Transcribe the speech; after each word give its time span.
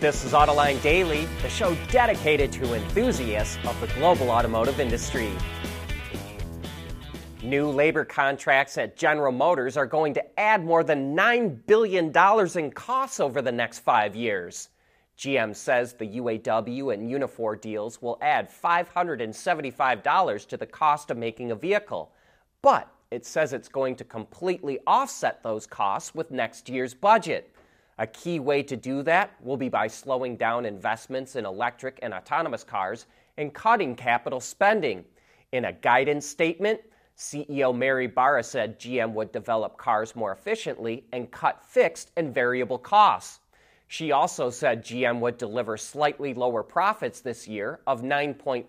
This 0.00 0.24
is 0.24 0.32
Autoline 0.32 0.80
Daily, 0.80 1.28
the 1.42 1.50
show 1.50 1.76
dedicated 1.90 2.50
to 2.52 2.72
enthusiasts 2.72 3.58
of 3.66 3.78
the 3.82 3.86
global 3.88 4.30
automotive 4.30 4.80
industry. 4.80 5.30
New 7.42 7.68
labor 7.68 8.06
contracts 8.06 8.78
at 8.78 8.96
General 8.96 9.30
Motors 9.30 9.76
are 9.76 9.84
going 9.84 10.14
to 10.14 10.40
add 10.40 10.64
more 10.64 10.82
than 10.82 11.14
$9 11.14 11.66
billion 11.66 12.10
in 12.56 12.70
costs 12.70 13.20
over 13.20 13.42
the 13.42 13.52
next 13.52 13.80
five 13.80 14.16
years. 14.16 14.70
GM 15.18 15.54
says 15.54 15.92
the 15.92 16.16
UAW 16.16 16.94
and 16.94 17.10
Unifor 17.10 17.60
deals 17.60 18.00
will 18.00 18.16
add 18.22 18.48
$575 18.50 20.46
to 20.46 20.56
the 20.56 20.64
cost 20.64 21.10
of 21.10 21.18
making 21.18 21.50
a 21.50 21.54
vehicle, 21.54 22.10
but 22.62 22.90
it 23.10 23.26
says 23.26 23.52
it's 23.52 23.68
going 23.68 23.96
to 23.96 24.04
completely 24.04 24.78
offset 24.86 25.42
those 25.42 25.66
costs 25.66 26.14
with 26.14 26.30
next 26.30 26.70
year's 26.70 26.94
budget. 26.94 27.54
A 28.00 28.06
key 28.06 28.40
way 28.40 28.62
to 28.62 28.78
do 28.78 29.02
that 29.02 29.30
will 29.42 29.58
be 29.58 29.68
by 29.68 29.86
slowing 29.86 30.34
down 30.34 30.64
investments 30.64 31.36
in 31.36 31.44
electric 31.44 31.98
and 32.00 32.14
autonomous 32.14 32.64
cars 32.64 33.04
and 33.36 33.52
cutting 33.52 33.94
capital 33.94 34.40
spending. 34.40 35.04
In 35.52 35.66
a 35.66 35.72
guidance 35.74 36.24
statement, 36.24 36.80
CEO 37.18 37.76
Mary 37.76 38.06
Barra 38.06 38.42
said 38.42 38.80
GM 38.80 39.12
would 39.12 39.30
develop 39.32 39.76
cars 39.76 40.16
more 40.16 40.32
efficiently 40.32 41.04
and 41.12 41.30
cut 41.30 41.62
fixed 41.62 42.10
and 42.16 42.32
variable 42.32 42.78
costs. 42.78 43.40
She 43.88 44.12
also 44.12 44.48
said 44.48 44.82
GM 44.82 45.20
would 45.20 45.36
deliver 45.36 45.76
slightly 45.76 46.32
lower 46.32 46.62
profits 46.62 47.20
this 47.20 47.46
year 47.46 47.80
of 47.86 48.00
9.1 48.00 48.64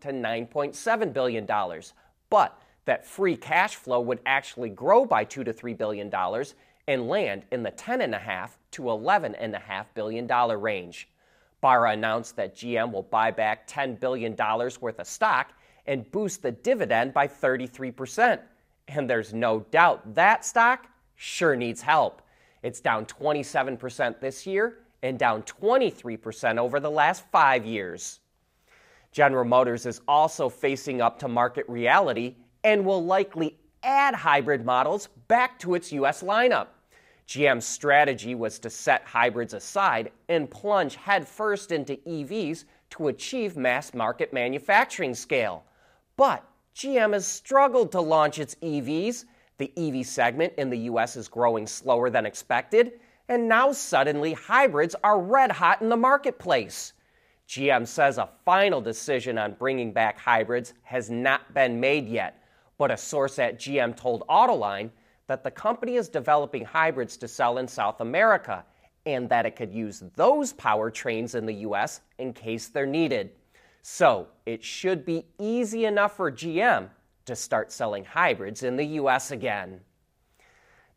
to 0.00 0.08
9.7 0.12 1.12
billion 1.12 1.44
dollars, 1.44 1.92
but 2.30 2.62
that 2.84 3.04
free 3.04 3.36
cash 3.36 3.74
flow 3.74 3.98
would 3.98 4.20
actually 4.26 4.68
grow 4.68 5.04
by 5.04 5.24
2 5.24 5.42
to 5.42 5.52
3 5.52 5.74
billion 5.74 6.08
dollars 6.08 6.54
and 6.88 7.08
land 7.08 7.44
in 7.50 7.62
the 7.62 7.72
10.5 7.72 8.50
to 8.72 8.82
11.5 8.82 9.86
billion 9.94 10.26
dollar 10.26 10.58
range. 10.58 11.08
Barra 11.60 11.92
announced 11.92 12.36
that 12.36 12.54
GM 12.54 12.92
will 12.92 13.02
buy 13.02 13.30
back 13.30 13.66
10 13.66 13.96
billion 13.96 14.34
dollars 14.34 14.80
worth 14.80 15.00
of 15.00 15.06
stock 15.06 15.52
and 15.86 16.10
boost 16.10 16.42
the 16.42 16.52
dividend 16.52 17.12
by 17.14 17.26
33%. 17.26 18.40
And 18.88 19.08
there's 19.08 19.32
no 19.32 19.60
doubt 19.70 20.14
that 20.14 20.44
stock 20.44 20.86
sure 21.16 21.56
needs 21.56 21.80
help. 21.80 22.22
It's 22.62 22.80
down 22.80 23.06
27% 23.06 24.20
this 24.20 24.46
year 24.46 24.78
and 25.02 25.18
down 25.18 25.42
23% 25.42 26.58
over 26.58 26.80
the 26.80 26.90
last 26.90 27.24
5 27.30 27.64
years. 27.64 28.20
General 29.12 29.44
Motors 29.44 29.86
is 29.86 30.00
also 30.06 30.48
facing 30.48 31.00
up 31.00 31.18
to 31.20 31.28
market 31.28 31.64
reality 31.68 32.36
and 32.64 32.84
will 32.84 33.04
likely 33.04 33.56
add 33.82 34.14
hybrid 34.14 34.64
models 34.64 35.08
back 35.28 35.58
to 35.60 35.74
its 35.74 35.92
US 35.92 36.22
lineup. 36.22 36.66
GM's 37.28 37.66
strategy 37.66 38.34
was 38.34 38.58
to 38.60 38.70
set 38.70 39.02
hybrids 39.04 39.52
aside 39.52 40.12
and 40.28 40.50
plunge 40.50 40.94
headfirst 40.94 41.72
into 41.72 41.96
EVs 41.96 42.64
to 42.90 43.08
achieve 43.08 43.56
mass 43.56 43.92
market 43.94 44.32
manufacturing 44.32 45.14
scale. 45.14 45.64
But 46.16 46.44
GM 46.76 47.14
has 47.14 47.26
struggled 47.26 47.90
to 47.92 48.00
launch 48.00 48.38
its 48.38 48.54
EVs. 48.56 49.24
The 49.58 49.72
EV 49.76 50.06
segment 50.06 50.52
in 50.56 50.70
the 50.70 50.78
US 50.90 51.16
is 51.16 51.26
growing 51.26 51.66
slower 51.66 52.10
than 52.10 52.26
expected, 52.26 53.00
and 53.28 53.48
now 53.48 53.72
suddenly 53.72 54.34
hybrids 54.34 54.94
are 55.02 55.20
red 55.20 55.50
hot 55.50 55.82
in 55.82 55.88
the 55.88 55.96
marketplace. 55.96 56.92
GM 57.48 57.86
says 57.86 58.18
a 58.18 58.28
final 58.44 58.80
decision 58.80 59.38
on 59.38 59.54
bringing 59.54 59.92
back 59.92 60.18
hybrids 60.18 60.74
has 60.82 61.10
not 61.10 61.54
been 61.54 61.80
made 61.80 62.08
yet, 62.08 62.42
but 62.78 62.90
a 62.90 62.96
source 62.96 63.38
at 63.38 63.58
GM 63.58 63.96
told 63.96 64.22
Autoline 64.28 64.90
that 65.26 65.42
the 65.42 65.50
company 65.50 65.96
is 65.96 66.08
developing 66.08 66.64
hybrids 66.64 67.16
to 67.16 67.28
sell 67.28 67.58
in 67.58 67.66
South 67.66 68.00
America 68.00 68.64
and 69.06 69.28
that 69.28 69.46
it 69.46 69.56
could 69.56 69.72
use 69.72 70.02
those 70.16 70.52
powertrains 70.52 71.34
in 71.34 71.46
the 71.46 71.54
US 71.54 72.00
in 72.18 72.32
case 72.32 72.68
they're 72.68 72.86
needed. 72.86 73.30
So 73.82 74.28
it 74.46 74.64
should 74.64 75.04
be 75.04 75.26
easy 75.38 75.84
enough 75.84 76.16
for 76.16 76.30
GM 76.30 76.88
to 77.26 77.36
start 77.36 77.70
selling 77.72 78.04
hybrids 78.04 78.62
in 78.62 78.76
the 78.76 78.86
US 79.00 79.30
again. 79.30 79.80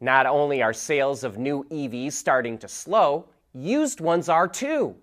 Not 0.02 0.26
only 0.26 0.62
are 0.62 0.74
sales 0.74 1.24
of 1.24 1.38
new 1.38 1.66
EVs 1.66 2.14
starting 2.14 2.58
to 2.60 2.68
slow, 2.68 3.28
used 3.54 4.00
ones 4.00 4.30
are 4.30 4.48
too. 4.48 4.96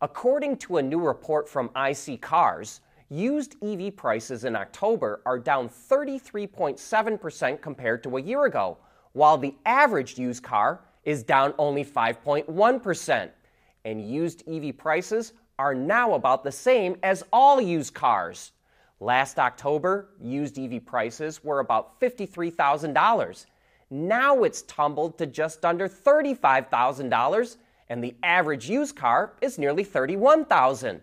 According 0.00 0.58
to 0.58 0.76
a 0.76 0.82
new 0.82 1.00
report 1.00 1.48
from 1.48 1.70
iSeeCars, 1.70 2.80
used 3.08 3.56
EV 3.62 3.94
prices 3.94 4.44
in 4.44 4.56
October 4.56 5.20
are 5.26 5.38
down 5.38 5.68
33.7% 5.68 7.60
compared 7.60 8.02
to 8.02 8.16
a 8.16 8.22
year 8.22 8.44
ago, 8.44 8.78
while 9.12 9.38
the 9.38 9.54
average 9.64 10.18
used 10.18 10.42
car 10.42 10.80
is 11.04 11.22
down 11.22 11.54
only 11.58 11.84
5.1%. 11.84 13.30
And 13.84 14.08
used 14.08 14.48
EV 14.48 14.76
prices 14.76 15.32
are 15.58 15.74
now 15.74 16.14
about 16.14 16.42
the 16.42 16.52
same 16.52 16.96
as 17.02 17.22
all 17.32 17.60
used 17.60 17.94
cars. 17.94 18.52
Last 19.00 19.38
October, 19.38 20.08
used 20.20 20.58
EV 20.58 20.84
prices 20.84 21.44
were 21.44 21.60
about 21.60 22.00
$53,000. 22.00 23.46
Now 23.90 24.42
it's 24.44 24.62
tumbled 24.62 25.18
to 25.18 25.26
just 25.26 25.64
under 25.64 25.88
$35,000, 25.88 27.56
and 27.90 28.02
the 28.02 28.14
average 28.22 28.68
used 28.68 28.96
car 28.96 29.34
is 29.40 29.58
nearly 29.58 29.84
$31,000. 29.84 31.02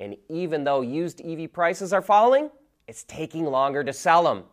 And 0.00 0.16
even 0.28 0.64
though 0.64 0.80
used 0.80 1.20
EV 1.20 1.52
prices 1.52 1.92
are 1.92 2.02
falling, 2.02 2.50
it's 2.88 3.04
taking 3.04 3.44
longer 3.44 3.84
to 3.84 3.92
sell 3.92 4.24
them. 4.24 4.44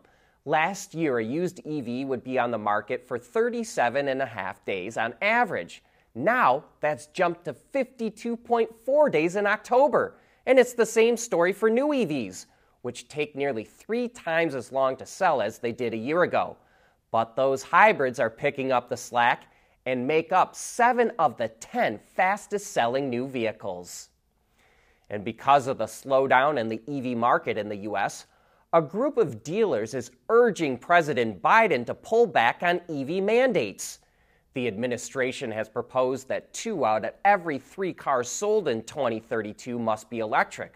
Last 0.44 0.94
year, 0.94 1.18
a 1.18 1.24
used 1.24 1.60
EV 1.66 2.06
would 2.06 2.24
be 2.24 2.38
on 2.38 2.50
the 2.50 2.58
market 2.58 3.06
for 3.06 3.18
37 3.18 4.08
and 4.08 4.22
a 4.22 4.26
half 4.26 4.64
days 4.64 4.96
on 4.96 5.14
average. 5.20 5.82
Now, 6.14 6.64
that's 6.80 7.06
jumped 7.06 7.44
to 7.44 7.52
52.4 7.52 9.12
days 9.12 9.36
in 9.36 9.46
October. 9.46 10.16
And 10.46 10.58
it's 10.58 10.74
the 10.74 10.86
same 10.86 11.16
story 11.16 11.52
for 11.52 11.68
new 11.68 11.88
EVs, 11.88 12.46
which 12.82 13.08
take 13.08 13.36
nearly 13.36 13.64
three 13.64 14.08
times 14.08 14.54
as 14.54 14.72
long 14.72 14.96
to 14.96 15.06
sell 15.06 15.42
as 15.42 15.58
they 15.58 15.72
did 15.72 15.94
a 15.94 15.98
year 15.98 16.22
ago. 16.22 16.56
But 17.10 17.36
those 17.36 17.62
hybrids 17.62 18.20
are 18.20 18.30
picking 18.30 18.72
up 18.72 18.88
the 18.88 18.96
slack 18.96 19.52
and 19.86 20.06
make 20.06 20.32
up 20.32 20.54
seven 20.54 21.10
of 21.18 21.36
the 21.36 21.48
10 21.48 21.98
fastest 22.14 22.72
selling 22.72 23.10
new 23.10 23.26
vehicles. 23.26 24.09
And 25.10 25.24
because 25.24 25.66
of 25.66 25.78
the 25.78 25.86
slowdown 25.86 26.58
in 26.58 26.68
the 26.68 26.80
EV 26.88 27.16
market 27.16 27.58
in 27.58 27.68
the 27.68 27.78
US, 27.78 28.26
a 28.72 28.80
group 28.80 29.18
of 29.18 29.42
dealers 29.42 29.94
is 29.94 30.12
urging 30.28 30.78
President 30.78 31.42
Biden 31.42 31.84
to 31.86 31.94
pull 31.94 32.26
back 32.26 32.62
on 32.62 32.80
EV 32.88 33.22
mandates. 33.22 33.98
The 34.54 34.68
administration 34.68 35.50
has 35.50 35.68
proposed 35.68 36.28
that 36.28 36.52
two 36.52 36.84
out 36.84 37.04
of 37.04 37.14
every 37.24 37.58
three 37.58 37.92
cars 37.92 38.28
sold 38.28 38.68
in 38.68 38.84
2032 38.84 39.78
must 39.78 40.08
be 40.08 40.20
electric. 40.20 40.74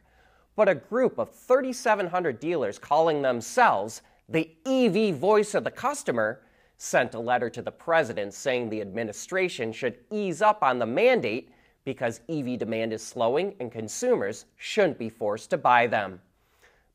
But 0.56 0.68
a 0.68 0.74
group 0.74 1.18
of 1.18 1.32
3,700 1.32 2.40
dealers 2.40 2.78
calling 2.78 3.22
themselves 3.22 4.02
the 4.28 4.50
EV 4.66 5.14
voice 5.16 5.54
of 5.54 5.62
the 5.62 5.70
customer 5.70 6.40
sent 6.76 7.14
a 7.14 7.20
letter 7.20 7.48
to 7.50 7.62
the 7.62 7.70
president 7.70 8.34
saying 8.34 8.68
the 8.68 8.80
administration 8.80 9.72
should 9.72 9.98
ease 10.10 10.42
up 10.42 10.62
on 10.62 10.80
the 10.80 10.86
mandate 10.86 11.50
because 11.84 12.20
EV 12.28 12.58
demand 12.58 12.92
is 12.92 13.02
slowing 13.02 13.54
and 13.60 13.70
consumers 13.70 14.46
shouldn't 14.56 14.98
be 14.98 15.08
forced 15.08 15.50
to 15.50 15.58
buy 15.58 15.86
them. 15.86 16.20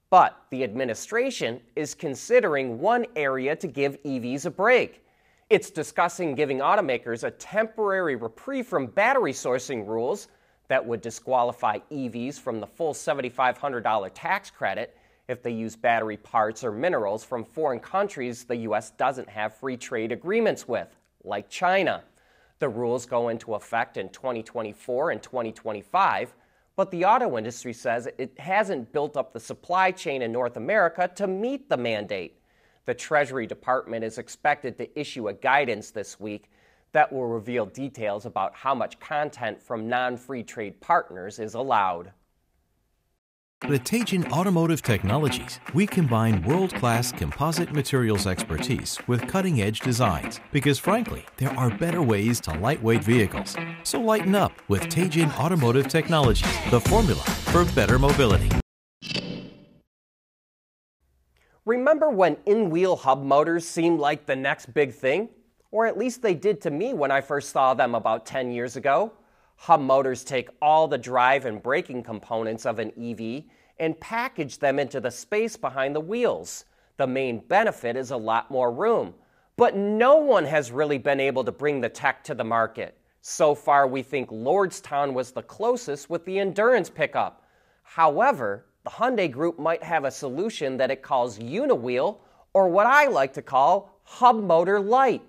But 0.09 0.35
the 0.49 0.63
administration 0.63 1.61
is 1.75 1.93
considering 1.93 2.79
one 2.79 3.05
area 3.15 3.55
to 3.55 3.67
give 3.67 4.01
EVs 4.03 4.45
a 4.45 4.49
break. 4.49 5.05
It's 5.49 5.69
discussing 5.69 6.35
giving 6.35 6.59
automakers 6.59 7.23
a 7.23 7.31
temporary 7.31 8.15
reprieve 8.15 8.67
from 8.67 8.87
battery 8.87 9.33
sourcing 9.33 9.87
rules 9.87 10.27
that 10.67 10.85
would 10.85 11.01
disqualify 11.01 11.79
EVs 11.91 12.39
from 12.39 12.59
the 12.59 12.67
full 12.67 12.93
$7,500 12.93 14.11
tax 14.13 14.49
credit 14.49 14.95
if 15.27 15.43
they 15.43 15.51
use 15.51 15.75
battery 15.75 16.17
parts 16.17 16.63
or 16.63 16.71
minerals 16.71 17.23
from 17.23 17.43
foreign 17.43 17.79
countries 17.79 18.43
the 18.43 18.55
U.S. 18.57 18.91
doesn't 18.91 19.29
have 19.29 19.55
free 19.55 19.77
trade 19.77 20.11
agreements 20.11 20.67
with, 20.67 20.87
like 21.23 21.49
China. 21.49 22.03
The 22.59 22.69
rules 22.69 23.05
go 23.05 23.29
into 23.29 23.55
effect 23.55 23.95
in 23.95 24.09
2024 24.09 25.11
and 25.11 25.23
2025, 25.23 26.35
but 26.75 26.91
the 26.91 27.05
auto 27.05 27.37
industry 27.37 27.73
says 27.73 28.07
it 28.17 28.37
hasn't 28.37 28.91
built 28.91 29.15
up 29.15 29.31
the 29.31 29.39
supply 29.39 29.91
chain 29.91 30.21
in 30.21 30.31
North 30.31 30.57
America 30.57 31.09
to 31.15 31.25
meet 31.25 31.69
the 31.69 31.77
mandate. 31.77 32.41
The 32.85 32.93
Treasury 32.93 33.47
Department 33.47 34.03
is 34.03 34.17
expected 34.17 34.77
to 34.77 34.99
issue 34.99 35.29
a 35.29 35.33
guidance 35.33 35.91
this 35.91 36.19
week 36.19 36.49
that 36.91 37.11
will 37.11 37.27
reveal 37.27 37.65
details 37.65 38.25
about 38.25 38.55
how 38.55 38.75
much 38.75 38.99
content 38.99 39.61
from 39.61 39.87
non 39.87 40.17
free 40.17 40.43
trade 40.43 40.81
partners 40.81 41.39
is 41.39 41.53
allowed. 41.53 42.11
At 43.63 43.83
Teijin 43.83 44.31
Automotive 44.31 44.81
Technologies, 44.81 45.59
we 45.73 45.85
combine 45.85 46.41
world 46.43 46.73
class 46.75 47.11
composite 47.11 47.73
materials 47.73 48.25
expertise 48.25 48.97
with 49.05 49.27
cutting 49.27 49.61
edge 49.61 49.81
designs 49.81 50.39
because, 50.53 50.79
frankly, 50.79 51.25
there 51.35 51.51
are 51.51 51.69
better 51.69 52.01
ways 52.01 52.39
to 52.41 52.57
lightweight 52.57 53.03
vehicles. 53.03 53.57
So 53.83 53.99
lighten 53.99 54.33
up 54.33 54.53
with 54.69 54.83
Teijin 54.83 55.37
Automotive 55.37 55.89
Technologies, 55.89 56.47
the 56.71 56.79
formula 56.79 57.21
for 57.51 57.65
better 57.75 57.99
mobility. 57.99 58.49
Remember 61.65 62.09
when 62.09 62.37
in 62.45 62.69
wheel 62.69 62.95
hub 62.95 63.21
motors 63.21 63.67
seemed 63.67 63.99
like 63.99 64.25
the 64.25 64.37
next 64.37 64.73
big 64.73 64.93
thing? 64.93 65.27
Or 65.69 65.85
at 65.85 65.97
least 65.97 66.21
they 66.21 66.33
did 66.33 66.61
to 66.61 66.71
me 66.71 66.93
when 66.93 67.11
I 67.11 67.19
first 67.19 67.49
saw 67.49 67.73
them 67.73 67.93
about 67.93 68.25
10 68.25 68.51
years 68.51 68.77
ago. 68.77 69.11
Hub 69.63 69.81
Motors 69.81 70.23
take 70.23 70.49
all 70.61 70.87
the 70.87 70.97
drive 70.97 71.45
and 71.45 71.61
braking 71.61 72.01
components 72.01 72.65
of 72.65 72.79
an 72.79 72.93
EV 72.97 73.43
and 73.77 73.99
package 73.99 74.57
them 74.57 74.79
into 74.79 75.01
the 75.01 75.11
space 75.11 75.57
behind 75.57 75.93
the 75.93 75.99
wheels. 75.99 76.63
The 76.95 77.05
main 77.05 77.39
benefit 77.39 77.97
is 77.97 78.11
a 78.11 78.17
lot 78.17 78.49
more 78.49 78.71
room. 78.71 79.13
But 79.57 79.75
no 79.75 80.15
one 80.15 80.45
has 80.45 80.71
really 80.71 80.97
been 80.97 81.19
able 81.19 81.43
to 81.43 81.51
bring 81.51 81.81
the 81.81 81.89
tech 81.89 82.23
to 82.23 82.33
the 82.33 82.45
market. 82.45 82.97
So 83.19 83.53
far, 83.53 83.85
we 83.85 84.01
think 84.01 84.29
Lordstown 84.29 85.11
was 85.11 85.31
the 85.31 85.43
closest 85.43 86.09
with 86.09 86.23
the 86.23 86.39
endurance 86.39 86.89
pickup. 86.89 87.43
However, 87.83 88.65
the 88.85 88.89
Hyundai 88.89 89.29
Group 89.29 89.59
might 89.59 89.83
have 89.83 90.05
a 90.05 90.11
solution 90.11 90.77
that 90.77 90.89
it 90.89 91.01
calls 91.01 91.37
Uniwheel, 91.37 92.19
or 92.53 92.69
what 92.69 92.87
I 92.87 93.07
like 93.07 93.33
to 93.33 93.41
call 93.41 93.99
Hub 94.03 94.41
Motor 94.41 94.79
Light. 94.79 95.21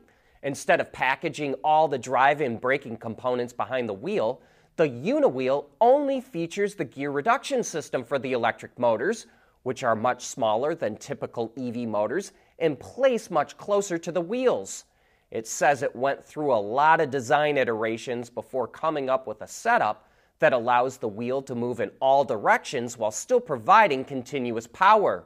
Instead 0.42 0.80
of 0.80 0.92
packaging 0.92 1.54
all 1.62 1.86
the 1.86 1.98
drive 1.98 2.40
in 2.40 2.56
braking 2.56 2.96
components 2.96 3.52
behind 3.52 3.88
the 3.88 3.94
wheel, 3.94 4.40
the 4.76 4.88
Uniwheel 4.88 5.66
only 5.80 6.20
features 6.20 6.74
the 6.74 6.84
gear 6.84 7.10
reduction 7.10 7.62
system 7.62 8.02
for 8.02 8.18
the 8.18 8.32
electric 8.32 8.78
motors, 8.78 9.26
which 9.62 9.84
are 9.84 9.94
much 9.94 10.24
smaller 10.24 10.74
than 10.74 10.96
typical 10.96 11.52
EV 11.58 11.86
motors 11.86 12.32
and 12.58 12.80
placed 12.80 13.30
much 13.30 13.58
closer 13.58 13.98
to 13.98 14.10
the 14.10 14.20
wheels. 14.20 14.84
It 15.30 15.46
says 15.46 15.82
it 15.82 15.94
went 15.94 16.24
through 16.24 16.54
a 16.54 16.56
lot 16.56 17.00
of 17.00 17.10
design 17.10 17.58
iterations 17.58 18.30
before 18.30 18.66
coming 18.66 19.10
up 19.10 19.26
with 19.26 19.42
a 19.42 19.46
setup 19.46 20.08
that 20.38 20.54
allows 20.54 20.96
the 20.96 21.08
wheel 21.08 21.42
to 21.42 21.54
move 21.54 21.80
in 21.80 21.90
all 22.00 22.24
directions 22.24 22.96
while 22.96 23.10
still 23.10 23.40
providing 23.40 24.04
continuous 24.04 24.66
power. 24.66 25.24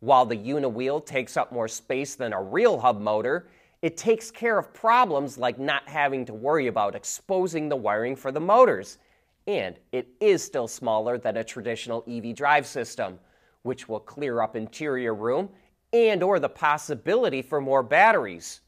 While 0.00 0.26
the 0.26 0.36
Uniwheel 0.36 1.06
takes 1.06 1.36
up 1.36 1.52
more 1.52 1.68
space 1.68 2.16
than 2.16 2.32
a 2.32 2.42
real 2.42 2.80
hub 2.80 3.00
motor, 3.00 3.46
it 3.82 3.96
takes 3.96 4.30
care 4.30 4.58
of 4.58 4.72
problems 4.72 5.38
like 5.38 5.58
not 5.58 5.88
having 5.88 6.24
to 6.26 6.34
worry 6.34 6.66
about 6.66 6.94
exposing 6.94 7.68
the 7.68 7.76
wiring 7.76 8.16
for 8.16 8.32
the 8.32 8.40
motors. 8.40 8.98
And 9.46 9.78
it 9.92 10.08
is 10.20 10.42
still 10.42 10.66
smaller 10.66 11.18
than 11.18 11.36
a 11.36 11.44
traditional 11.44 12.04
EV 12.08 12.34
drive 12.34 12.66
system, 12.66 13.18
which 13.62 13.88
will 13.88 14.00
clear 14.00 14.40
up 14.40 14.56
interior 14.56 15.14
room 15.14 15.50
and 15.92 16.22
or 16.22 16.40
the 16.40 16.48
possibility 16.48 17.42
for 17.42 17.60
more 17.60 17.82
batteries. 17.82 18.60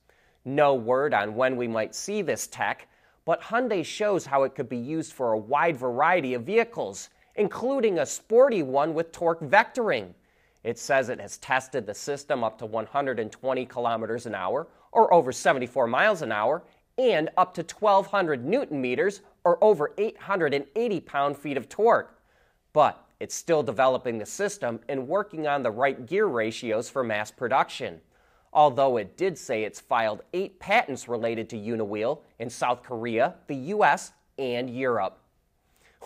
No 0.44 0.74
word 0.74 1.14
on 1.14 1.34
when 1.34 1.56
we 1.56 1.66
might 1.66 1.94
see 1.94 2.22
this 2.22 2.46
tech, 2.46 2.88
but 3.24 3.42
Hyundai 3.42 3.84
shows 3.84 4.24
how 4.24 4.44
it 4.44 4.54
could 4.54 4.68
be 4.68 4.78
used 4.78 5.12
for 5.12 5.32
a 5.32 5.38
wide 5.38 5.76
variety 5.76 6.34
of 6.34 6.44
vehicles, 6.44 7.10
including 7.36 7.98
a 7.98 8.06
sporty 8.06 8.62
one 8.62 8.94
with 8.94 9.12
torque 9.12 9.40
vectoring. 9.40 10.14
It 10.64 10.78
says 10.78 11.08
it 11.08 11.20
has 11.20 11.38
tested 11.38 11.86
the 11.86 11.94
system 11.94 12.44
up 12.44 12.58
to 12.58 12.66
120 12.66 13.66
kilometers 13.66 14.26
an 14.26 14.34
hour 14.34 14.68
or 14.92 15.12
over 15.12 15.32
74 15.32 15.86
miles 15.86 16.22
an 16.22 16.32
hour, 16.32 16.62
and 16.96 17.30
up 17.36 17.54
to 17.54 17.62
1,200 17.62 18.44
newton 18.44 18.80
meters, 18.80 19.20
or 19.44 19.62
over 19.62 19.92
880 19.96 21.00
pound 21.00 21.36
feet 21.36 21.56
of 21.56 21.68
torque. 21.68 22.20
But 22.72 23.04
it's 23.20 23.34
still 23.34 23.62
developing 23.62 24.18
the 24.18 24.26
system 24.26 24.80
and 24.88 25.08
working 25.08 25.46
on 25.46 25.62
the 25.62 25.70
right 25.70 26.06
gear 26.06 26.26
ratios 26.26 26.88
for 26.88 27.02
mass 27.02 27.30
production. 27.30 28.00
Although 28.52 28.96
it 28.96 29.16
did 29.16 29.36
say 29.36 29.64
it's 29.64 29.80
filed 29.80 30.22
eight 30.32 30.58
patents 30.58 31.08
related 31.08 31.48
to 31.50 31.56
Uniwheel 31.56 32.20
in 32.38 32.48
South 32.48 32.82
Korea, 32.82 33.34
the 33.46 33.56
US, 33.56 34.12
and 34.38 34.70
Europe. 34.70 35.18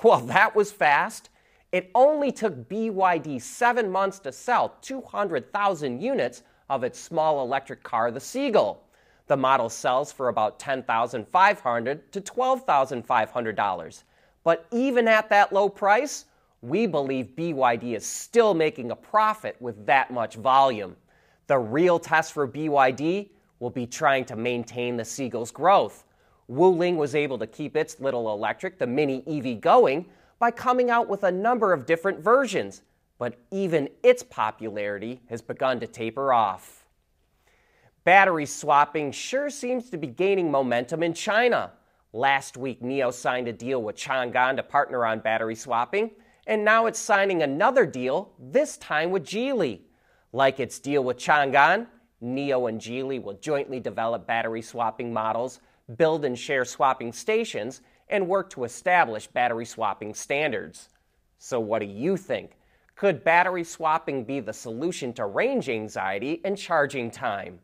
Well, 0.03 0.21
that 0.21 0.57
was 0.57 0.73
fast. 0.73 1.29
It 1.71 1.91
only 1.95 2.33
took 2.33 2.69
BYD 2.69 3.41
seven 3.41 3.91
months 3.91 4.19
to 4.21 4.33
sell 4.33 4.77
200,000 4.83 6.01
units 6.01 6.43
of 6.69 6.85
its 6.85 6.99
small 6.99 7.43
electric 7.43 7.83
car, 7.83 8.11
the 8.11 8.21
Seagull. 8.21 8.83
The 9.27 9.37
model 9.37 9.69
sells 9.69 10.13
for 10.13 10.29
about 10.29 10.59
$10,500 10.59 12.01
to 12.11 12.21
$12,500. 12.21 14.03
But 14.45 14.67
even 14.73 15.09
at 15.09 15.29
that 15.31 15.53
low 15.53 15.69
price, 15.69 16.25
we 16.61 16.87
believe 16.87 17.35
BYD 17.37 17.97
is 17.97 18.07
still 18.07 18.55
making 18.55 18.91
a 18.91 18.97
profit 18.97 19.57
with 19.61 19.87
that 19.87 20.11
much 20.13 20.37
volume. 20.37 20.97
The 21.47 21.59
real 21.59 21.99
test 21.99 22.33
for 22.33 22.47
BYD 22.47 23.31
will 23.59 23.71
be 23.71 23.87
trying 23.87 24.25
to 24.27 24.37
maintain 24.37 24.97
the 24.97 25.05
Seagull's 25.05 25.51
growth. 25.51 26.05
Wuling 26.51 26.97
was 26.97 27.15
able 27.15 27.39
to 27.39 27.47
keep 27.47 27.77
its 27.77 28.01
little 28.01 28.33
electric, 28.33 28.79
the 28.79 28.87
Mini 28.87 29.23
EV, 29.27 29.61
going 29.61 30.07
by 30.39 30.51
coming 30.51 30.91
out 30.91 31.09
with 31.09 31.25
a 31.25 31.31
number 31.31 31.73
of 31.73 31.87
different 31.87 32.19
versions, 32.21 32.83
but 33.23 33.39
even 33.53 33.89
its 34.03 34.25
popularity 34.25 35.21
has 35.29 35.41
begun 35.41 35.79
to 35.79 35.87
taper 35.87 36.33
off. 36.33 36.85
Battery 38.03 38.47
swapping 38.47 39.13
sure 39.13 39.49
seems 39.49 39.89
to 39.91 39.97
be 39.97 40.09
gaining 40.09 40.51
momentum 40.51 41.05
in 41.05 41.15
China. 41.15 41.71
Last 42.13 42.57
week, 42.57 42.83
NIO 42.83 43.13
signed 43.13 43.47
a 43.47 43.53
deal 43.53 43.81
with 43.81 43.95
Chang'an 43.95 44.57
to 44.57 44.65
partner 44.65 45.07
on 45.07 45.21
battery 45.21 45.55
swapping, 45.55 46.11
and 46.49 46.65
now 46.65 46.87
it's 46.87 46.99
signing 46.99 47.45
another 47.45 47.87
deal, 47.87 48.33
this 48.41 48.77
time 48.79 49.13
with 49.13 49.23
Geely. 49.23 49.83
Like 50.33 50.59
its 50.59 50.81
deal 50.81 51.05
with 51.05 51.17
Chang'an, 51.17 51.87
NIO 52.21 52.69
and 52.69 52.81
Geely 52.81 53.23
will 53.23 53.35
jointly 53.35 53.79
develop 53.79 54.27
battery 54.27 54.63
swapping 54.63 55.13
models, 55.13 55.61
build 55.97 56.25
and 56.25 56.37
share 56.37 56.65
swapping 56.65 57.13
stations, 57.13 57.83
and 58.09 58.27
work 58.27 58.51
to 58.51 58.65
establish 58.65 59.29
battery 59.29 59.65
swapping 59.65 60.13
standards. 60.13 60.89
So, 61.39 61.61
what 61.61 61.79
do 61.79 61.87
you 61.87 62.17
think? 62.17 62.57
Could 62.95 63.25
battery 63.25 63.65
swapping 63.65 64.25
be 64.25 64.41
the 64.41 64.53
solution 64.53 65.13
to 65.15 65.27
range 65.27 65.69
anxiety 65.69 66.41
and 66.45 66.57
charging 66.57 67.11
time? 67.11 67.59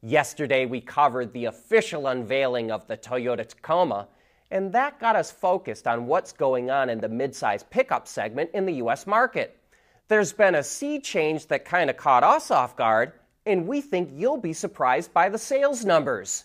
Yesterday, 0.00 0.64
we 0.64 0.80
covered 0.80 1.32
the 1.32 1.46
official 1.46 2.06
unveiling 2.06 2.70
of 2.70 2.86
the 2.86 2.96
Toyota 2.96 3.46
Tacoma, 3.46 4.08
and 4.50 4.72
that 4.72 5.00
got 5.00 5.16
us 5.16 5.30
focused 5.30 5.86
on 5.86 6.06
what's 6.06 6.32
going 6.32 6.70
on 6.70 6.88
in 6.88 7.00
the 7.00 7.08
midsize 7.08 7.68
pickup 7.68 8.06
segment 8.06 8.50
in 8.54 8.64
the 8.64 8.74
U.S. 8.74 9.06
market. 9.06 9.58
There's 10.06 10.32
been 10.32 10.54
a 10.54 10.62
sea 10.62 11.00
change 11.00 11.48
that 11.48 11.64
kind 11.64 11.90
of 11.90 11.96
caught 11.96 12.24
us 12.24 12.50
off 12.50 12.76
guard, 12.76 13.12
and 13.44 13.66
we 13.66 13.80
think 13.80 14.10
you'll 14.12 14.38
be 14.38 14.52
surprised 14.52 15.12
by 15.12 15.28
the 15.28 15.36
sales 15.36 15.84
numbers. 15.84 16.44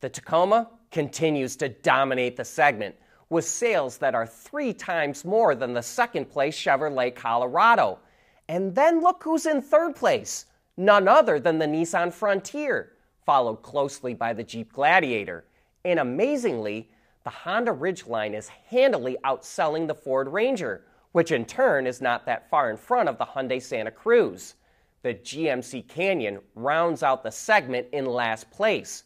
The 0.00 0.08
Tacoma 0.08 0.70
continues 0.90 1.56
to 1.56 1.68
dominate 1.68 2.36
the 2.36 2.44
segment, 2.44 2.94
with 3.32 3.46
sales 3.46 3.96
that 3.96 4.14
are 4.14 4.26
three 4.26 4.74
times 4.74 5.24
more 5.24 5.54
than 5.54 5.72
the 5.72 5.82
second 5.82 6.28
place 6.30 6.54
Chevrolet 6.54 7.14
Colorado. 7.14 7.98
And 8.46 8.74
then 8.74 9.00
look 9.00 9.22
who's 9.24 9.46
in 9.46 9.62
third 9.62 9.96
place 9.96 10.44
none 10.76 11.08
other 11.08 11.40
than 11.40 11.58
the 11.58 11.66
Nissan 11.66 12.12
Frontier, 12.12 12.92
followed 13.24 13.62
closely 13.62 14.12
by 14.12 14.34
the 14.34 14.44
Jeep 14.44 14.72
Gladiator. 14.72 15.46
And 15.84 15.98
amazingly, 15.98 16.90
the 17.24 17.30
Honda 17.30 17.72
Ridgeline 17.72 18.34
is 18.34 18.48
handily 18.48 19.16
outselling 19.24 19.86
the 19.86 19.94
Ford 19.94 20.28
Ranger, 20.28 20.84
which 21.12 21.32
in 21.32 21.46
turn 21.46 21.86
is 21.86 22.02
not 22.02 22.26
that 22.26 22.50
far 22.50 22.70
in 22.70 22.76
front 22.76 23.08
of 23.08 23.16
the 23.16 23.24
Hyundai 23.24 23.62
Santa 23.62 23.90
Cruz. 23.90 24.56
The 25.02 25.14
GMC 25.14 25.88
Canyon 25.88 26.40
rounds 26.54 27.02
out 27.02 27.22
the 27.22 27.30
segment 27.30 27.86
in 27.92 28.04
last 28.04 28.50
place. 28.50 29.04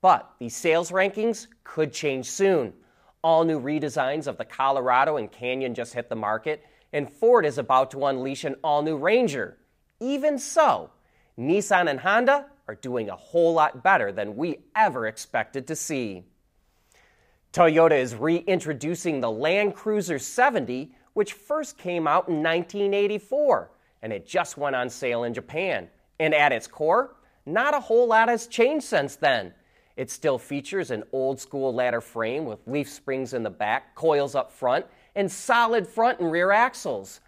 But 0.00 0.28
these 0.38 0.56
sales 0.56 0.90
rankings 0.90 1.46
could 1.62 1.92
change 1.92 2.28
soon. 2.28 2.72
All 3.22 3.44
new 3.44 3.60
redesigns 3.60 4.26
of 4.26 4.38
the 4.38 4.44
Colorado 4.44 5.16
and 5.18 5.30
Canyon 5.30 5.74
just 5.74 5.92
hit 5.92 6.08
the 6.08 6.16
market, 6.16 6.64
and 6.92 7.12
Ford 7.12 7.44
is 7.44 7.58
about 7.58 7.90
to 7.90 8.06
unleash 8.06 8.44
an 8.44 8.56
all 8.64 8.82
new 8.82 8.96
Ranger. 8.96 9.58
Even 10.00 10.38
so, 10.38 10.90
Nissan 11.38 11.90
and 11.90 12.00
Honda 12.00 12.46
are 12.66 12.74
doing 12.76 13.10
a 13.10 13.16
whole 13.16 13.52
lot 13.52 13.82
better 13.82 14.10
than 14.10 14.36
we 14.36 14.60
ever 14.74 15.06
expected 15.06 15.66
to 15.66 15.76
see. 15.76 16.24
Toyota 17.52 17.98
is 17.98 18.14
reintroducing 18.14 19.20
the 19.20 19.30
Land 19.30 19.74
Cruiser 19.74 20.18
70, 20.18 20.92
which 21.12 21.32
first 21.34 21.76
came 21.76 22.06
out 22.06 22.28
in 22.28 22.36
1984, 22.36 23.70
and 24.02 24.12
it 24.12 24.26
just 24.26 24.56
went 24.56 24.76
on 24.76 24.88
sale 24.88 25.24
in 25.24 25.34
Japan. 25.34 25.88
And 26.18 26.34
at 26.34 26.52
its 26.52 26.66
core, 26.66 27.16
not 27.44 27.74
a 27.74 27.80
whole 27.80 28.06
lot 28.06 28.28
has 28.28 28.46
changed 28.46 28.86
since 28.86 29.16
then. 29.16 29.52
It 30.00 30.10
still 30.10 30.38
features 30.38 30.90
an 30.90 31.04
old 31.12 31.38
school 31.38 31.74
ladder 31.74 32.00
frame 32.00 32.46
with 32.46 32.66
leaf 32.66 32.88
springs 32.88 33.34
in 33.34 33.42
the 33.42 33.50
back, 33.50 33.94
coils 33.94 34.34
up 34.34 34.50
front, 34.50 34.86
and 35.14 35.30
solid 35.30 35.86
front 35.86 36.20
and 36.20 36.32
rear 36.32 36.52
axles. 36.52 37.20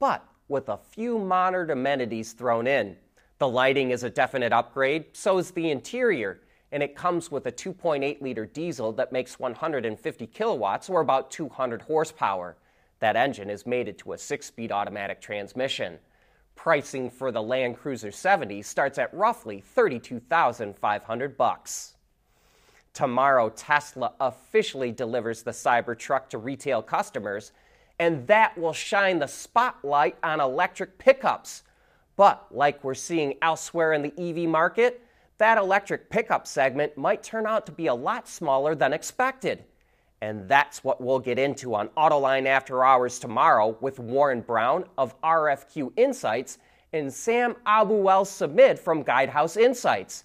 But 0.00 0.24
with 0.48 0.68
a 0.68 0.76
few 0.76 1.20
modern 1.20 1.70
amenities 1.70 2.32
thrown 2.32 2.66
in. 2.66 2.96
The 3.38 3.46
lighting 3.46 3.92
is 3.92 4.02
a 4.02 4.10
definite 4.10 4.52
upgrade, 4.52 5.04
so 5.12 5.38
is 5.38 5.52
the 5.52 5.70
interior, 5.70 6.40
and 6.72 6.82
it 6.82 6.96
comes 6.96 7.30
with 7.30 7.46
a 7.46 7.52
2.8 7.52 8.20
liter 8.20 8.44
diesel 8.44 8.90
that 8.94 9.12
makes 9.12 9.38
150 9.38 10.26
kilowatts 10.26 10.90
or 10.90 11.02
about 11.02 11.30
200 11.30 11.82
horsepower. 11.82 12.56
That 12.98 13.14
engine 13.14 13.50
is 13.50 13.66
mated 13.66 13.98
to 13.98 14.14
a 14.14 14.18
six 14.18 14.46
speed 14.46 14.72
automatic 14.72 15.20
transmission. 15.20 16.00
Pricing 16.56 17.08
for 17.08 17.30
the 17.30 17.40
Land 17.40 17.78
Cruiser 17.78 18.10
70 18.10 18.62
starts 18.62 18.98
at 18.98 19.14
roughly 19.14 19.60
32,500 19.60 21.36
bucks. 21.36 21.92
Tomorrow, 22.96 23.50
Tesla 23.50 24.14
officially 24.20 24.90
delivers 24.90 25.42
the 25.42 25.50
Cybertruck 25.50 26.30
to 26.30 26.38
retail 26.38 26.80
customers, 26.80 27.52
and 27.98 28.26
that 28.26 28.56
will 28.56 28.72
shine 28.72 29.18
the 29.18 29.26
spotlight 29.26 30.16
on 30.22 30.40
electric 30.40 30.96
pickups. 30.96 31.62
But, 32.16 32.46
like 32.50 32.82
we're 32.82 32.94
seeing 32.94 33.34
elsewhere 33.42 33.92
in 33.92 34.00
the 34.00 34.14
EV 34.18 34.48
market, 34.48 35.02
that 35.36 35.58
electric 35.58 36.08
pickup 36.08 36.46
segment 36.46 36.96
might 36.96 37.22
turn 37.22 37.46
out 37.46 37.66
to 37.66 37.72
be 37.72 37.88
a 37.88 37.94
lot 37.94 38.26
smaller 38.26 38.74
than 38.74 38.94
expected. 38.94 39.64
And 40.22 40.48
that's 40.48 40.82
what 40.82 40.98
we'll 40.98 41.18
get 41.18 41.38
into 41.38 41.74
on 41.74 41.88
Autoline 41.98 42.46
After 42.46 42.82
Hours 42.82 43.18
tomorrow 43.18 43.76
with 43.82 43.98
Warren 43.98 44.40
Brown 44.40 44.86
of 44.96 45.20
RFQ 45.20 45.92
Insights 45.98 46.56
and 46.94 47.12
Sam 47.12 47.56
Abuelsamid 47.66 48.78
from 48.78 49.04
Guidehouse 49.04 49.58
Insights. 49.58 50.24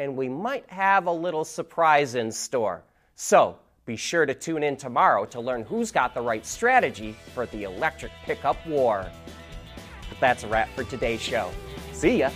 And 0.00 0.16
we 0.16 0.30
might 0.30 0.64
have 0.70 1.06
a 1.06 1.12
little 1.12 1.44
surprise 1.44 2.14
in 2.14 2.32
store. 2.32 2.82
So 3.16 3.58
be 3.84 3.96
sure 3.96 4.24
to 4.24 4.32
tune 4.32 4.62
in 4.62 4.78
tomorrow 4.78 5.26
to 5.26 5.42
learn 5.42 5.62
who's 5.62 5.92
got 5.92 6.14
the 6.14 6.22
right 6.22 6.46
strategy 6.46 7.14
for 7.34 7.44
the 7.44 7.64
electric 7.64 8.10
pickup 8.24 8.56
war. 8.66 9.04
But 10.08 10.18
that's 10.18 10.42
a 10.42 10.48
wrap 10.48 10.70
for 10.74 10.84
today's 10.84 11.20
show. 11.20 11.50
See 11.92 12.20
ya. 12.20 12.30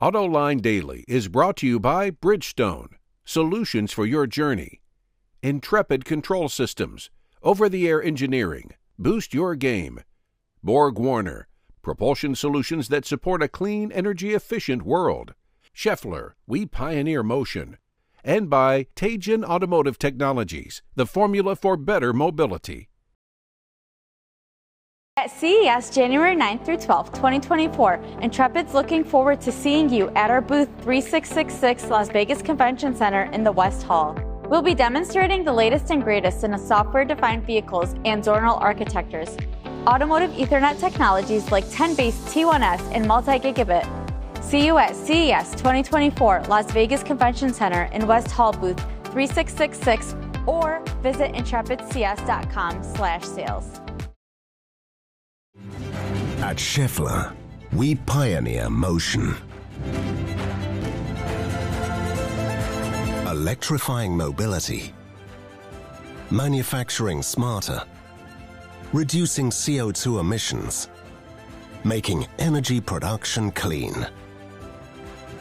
AutoLine 0.00 0.62
Daily 0.62 1.04
is 1.08 1.26
brought 1.26 1.56
to 1.56 1.66
you 1.66 1.80
by 1.80 2.12
Bridgestone, 2.12 2.90
solutions 3.24 3.92
for 3.92 4.06
your 4.06 4.28
journey. 4.28 4.80
Intrepid 5.42 6.04
Control 6.04 6.48
Systems, 6.48 7.10
over 7.42 7.68
the 7.68 7.88
air 7.88 8.00
engineering, 8.00 8.74
boost 8.96 9.34
your 9.34 9.56
game. 9.56 9.98
Borg 10.64 10.98
Warner, 10.98 11.46
propulsion 11.82 12.34
solutions 12.34 12.88
that 12.88 13.04
support 13.04 13.42
a 13.42 13.48
clean, 13.48 13.92
energy 13.92 14.32
efficient 14.32 14.80
world. 14.80 15.34
Schaeffler, 15.76 16.32
we 16.46 16.64
pioneer 16.64 17.22
motion. 17.22 17.76
And 18.24 18.48
by 18.48 18.86
Teijin 18.96 19.44
Automotive 19.44 19.98
Technologies, 19.98 20.80
the 20.94 21.04
formula 21.04 21.54
for 21.54 21.76
better 21.76 22.14
mobility. 22.14 22.88
At 25.18 25.30
CES 25.30 25.90
January 25.90 26.34
9th 26.34 26.64
through 26.64 26.78
12th, 26.78 27.12
2024, 27.12 28.02
Intrepid's 28.22 28.72
looking 28.72 29.04
forward 29.04 29.42
to 29.42 29.52
seeing 29.52 29.90
you 29.90 30.08
at 30.16 30.30
our 30.30 30.40
booth 30.40 30.70
3666 30.80 31.90
Las 31.90 32.08
Vegas 32.08 32.40
Convention 32.40 32.96
Center 32.96 33.24
in 33.32 33.44
the 33.44 33.52
West 33.52 33.82
Hall. 33.82 34.18
We'll 34.48 34.62
be 34.62 34.74
demonstrating 34.74 35.44
the 35.44 35.52
latest 35.52 35.90
and 35.90 36.02
greatest 36.02 36.42
in 36.42 36.58
software 36.58 37.04
defined 37.04 37.44
vehicles 37.44 37.94
and 38.06 38.24
zonal 38.24 38.58
architectures, 38.62 39.36
automotive 39.86 40.30
Ethernet 40.32 40.78
technologies 40.78 41.50
like 41.50 41.64
10 41.70 41.94
base 41.94 42.16
T1S 42.32 42.80
and 42.92 43.06
multi 43.06 43.38
gigabit. 43.38 43.86
See 44.42 44.66
you 44.66 44.78
at 44.78 44.94
CES 44.94 45.52
2024 45.52 46.44
Las 46.48 46.70
Vegas 46.72 47.02
Convention 47.02 47.52
Center 47.52 47.84
in 47.92 48.06
West 48.06 48.30
Hall 48.30 48.52
booth 48.52 48.78
3666 49.12 50.14
or 50.46 50.82
visit 51.02 51.32
intrepidcs.com 51.32 52.82
slash 52.82 53.24
sales. 53.24 53.80
At 56.38 56.56
Schaeffler, 56.56 57.34
we 57.72 57.94
pioneer 57.94 58.68
motion. 58.68 59.34
Electrifying 63.26 64.16
mobility. 64.16 64.92
Manufacturing 66.30 67.22
smarter. 67.22 67.82
Reducing 68.94 69.50
CO2 69.50 70.20
emissions. 70.20 70.88
Making 71.82 72.28
energy 72.38 72.80
production 72.80 73.50
clean. 73.50 74.06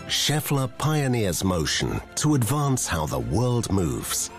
Schaeffler 0.07 0.75
pioneers 0.79 1.43
motion 1.43 2.01
to 2.15 2.33
advance 2.33 2.87
how 2.87 3.05
the 3.05 3.19
world 3.19 3.71
moves. 3.71 4.31